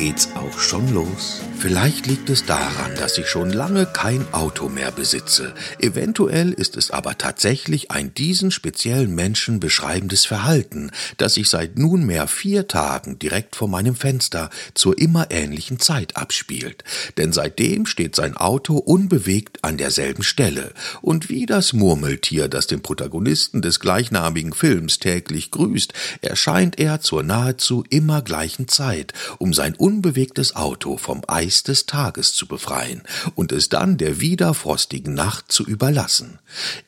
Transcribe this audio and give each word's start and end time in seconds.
geht's 0.00 0.30
auch 0.34 0.58
schon 0.58 0.94
los. 0.94 1.42
Vielleicht 1.58 2.06
liegt 2.06 2.30
es 2.30 2.46
daran, 2.46 2.94
dass 2.96 3.18
ich 3.18 3.28
schon 3.28 3.50
lange 3.50 3.84
kein 3.84 4.24
Auto 4.32 4.70
mehr 4.70 4.90
besitze. 4.90 5.52
Eventuell 5.78 6.54
ist 6.54 6.78
es 6.78 6.90
aber 6.90 7.18
tatsächlich 7.18 7.90
ein 7.90 8.14
diesen 8.14 8.50
speziellen 8.50 9.14
Menschen 9.14 9.60
beschreibendes 9.60 10.24
Verhalten, 10.24 10.90
das 11.18 11.34
sich 11.34 11.50
seit 11.50 11.78
nunmehr 11.78 12.28
vier 12.28 12.66
Tagen 12.66 13.18
direkt 13.18 13.56
vor 13.56 13.68
meinem 13.68 13.94
Fenster 13.94 14.48
zur 14.72 14.98
immer 14.98 15.30
ähnlichen 15.30 15.80
Zeit 15.80 16.16
abspielt. 16.16 16.82
Denn 17.18 17.34
seitdem 17.34 17.84
steht 17.84 18.16
sein 18.16 18.38
Auto 18.38 18.78
unbewegt 18.78 19.62
an 19.62 19.76
derselben 19.76 20.22
Stelle. 20.22 20.72
Und 21.02 21.28
wie 21.28 21.44
das 21.44 21.74
Murmeltier, 21.74 22.48
das 22.48 22.66
den 22.66 22.80
Protagonisten 22.80 23.60
des 23.60 23.80
gleichnamigen 23.80 24.54
Films 24.54 24.98
täglich 24.98 25.50
grüßt, 25.50 25.92
erscheint 26.22 26.78
er 26.78 27.02
zur 27.02 27.22
nahezu 27.22 27.84
immer 27.90 28.22
gleichen 28.22 28.66
Zeit, 28.66 29.12
um 29.36 29.52
sein 29.52 29.74
unbewegtes 29.90 30.54
Auto 30.54 30.96
vom 30.96 31.22
Eis 31.26 31.64
des 31.64 31.84
Tages 31.84 32.32
zu 32.32 32.46
befreien 32.46 33.02
und 33.34 33.50
es 33.50 33.68
dann 33.68 33.96
der 33.96 34.20
widerfrostigen 34.20 35.14
Nacht 35.14 35.50
zu 35.50 35.64
überlassen. 35.64 36.38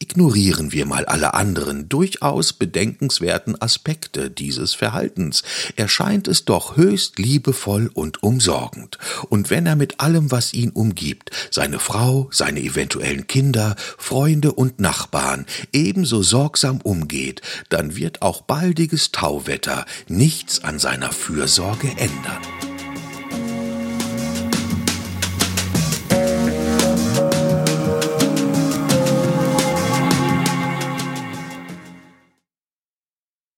Ignorieren 0.00 0.72
wir 0.72 0.84
mal 0.84 1.04
alle 1.04 1.34
anderen 1.34 1.88
durchaus 1.88 2.52
bedenkenswerten 2.52 3.60
Aspekte 3.62 4.30
dieses 4.30 4.74
Verhaltens, 4.74 5.44
erscheint 5.76 6.26
es 6.26 6.44
doch 6.44 6.76
höchst 6.76 7.20
liebevoll 7.20 7.88
und 7.94 8.24
umsorgend. 8.24 8.98
Und 9.28 9.48
wenn 9.50 9.66
er 9.66 9.76
mit 9.76 10.00
allem, 10.00 10.32
was 10.32 10.52
ihn 10.52 10.70
umgibt, 10.70 11.30
seine 11.52 11.78
Frau, 11.78 12.28
seine 12.32 12.60
eventuellen 12.60 13.28
Kinder, 13.28 13.76
Freunde 13.96 14.52
und 14.52 14.80
Nachbarn 14.80 15.46
ebenso 15.72 16.24
sorgsam 16.24 16.80
umgeht, 16.80 17.42
dann 17.68 17.94
wird 17.94 18.22
auch 18.22 18.42
baldiges 18.42 19.12
Tauwetter 19.12 19.86
nichts 20.08 20.64
an 20.64 20.80
seiner 20.80 21.12
Fürsorge 21.12 21.88
ändern. 21.96 22.57